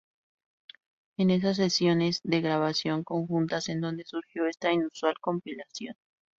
Es 1.15 1.23
en 1.23 1.29
esas 1.29 1.57
sesiones 1.57 2.21
de 2.23 2.41
grabación 2.41 3.03
conjuntas 3.03 3.69
en 3.69 3.81
dónde 3.81 4.03
surgió 4.03 4.47
esta 4.47 4.71
inusual 4.73 5.13
compilación. 5.21 5.93